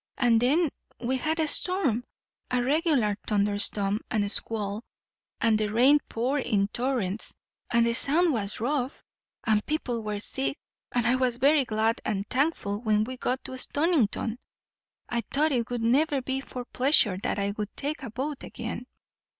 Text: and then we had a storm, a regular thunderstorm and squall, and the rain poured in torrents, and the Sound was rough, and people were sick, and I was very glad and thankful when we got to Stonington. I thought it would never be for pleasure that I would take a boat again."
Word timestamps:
and 0.17 0.41
then 0.41 0.67
we 0.99 1.15
had 1.15 1.39
a 1.39 1.45
storm, 1.45 2.03
a 2.49 2.59
regular 2.63 3.15
thunderstorm 3.27 4.01
and 4.09 4.31
squall, 4.31 4.83
and 5.39 5.59
the 5.59 5.67
rain 5.71 5.99
poured 6.09 6.43
in 6.43 6.67
torrents, 6.69 7.31
and 7.71 7.85
the 7.85 7.93
Sound 7.93 8.33
was 8.33 8.59
rough, 8.59 9.03
and 9.43 9.63
people 9.67 10.01
were 10.01 10.19
sick, 10.19 10.57
and 10.91 11.05
I 11.05 11.13
was 11.17 11.37
very 11.37 11.65
glad 11.65 12.01
and 12.03 12.27
thankful 12.27 12.79
when 12.81 13.03
we 13.03 13.15
got 13.15 13.43
to 13.43 13.59
Stonington. 13.59 14.39
I 15.07 15.21
thought 15.29 15.51
it 15.51 15.69
would 15.69 15.83
never 15.83 16.19
be 16.19 16.41
for 16.41 16.65
pleasure 16.65 17.19
that 17.21 17.37
I 17.37 17.51
would 17.51 17.69
take 17.77 18.01
a 18.01 18.09
boat 18.09 18.43
again." 18.43 18.87